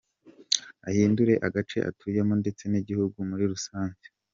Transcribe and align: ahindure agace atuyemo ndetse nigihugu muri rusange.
ahindure 0.89 1.33
agace 1.47 1.77
atuyemo 1.89 2.33
ndetse 2.41 2.63
nigihugu 2.67 3.17
muri 3.29 3.43
rusange. 3.51 4.05